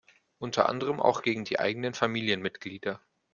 Unter 0.39 0.67
anderem 0.67 0.99
auch 0.99 1.21
gegen 1.21 1.45
die 1.45 1.59
eigenen 1.59 1.93
Familienmitglieder. 1.93 3.01